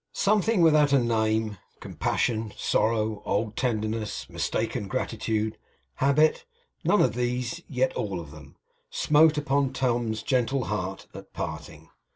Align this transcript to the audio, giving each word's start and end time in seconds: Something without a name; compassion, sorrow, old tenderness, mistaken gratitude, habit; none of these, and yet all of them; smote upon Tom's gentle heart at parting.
Something 0.13 0.61
without 0.63 0.93
a 0.93 0.97
name; 0.99 1.59
compassion, 1.79 2.53
sorrow, 2.57 3.21
old 3.23 3.55
tenderness, 3.55 4.27
mistaken 4.31 4.87
gratitude, 4.87 5.59
habit; 5.97 6.43
none 6.83 7.03
of 7.03 7.13
these, 7.13 7.59
and 7.59 7.63
yet 7.69 7.93
all 7.93 8.19
of 8.19 8.31
them; 8.31 8.55
smote 8.89 9.37
upon 9.37 9.73
Tom's 9.73 10.23
gentle 10.23 10.63
heart 10.63 11.05
at 11.13 11.33
parting. 11.33 11.89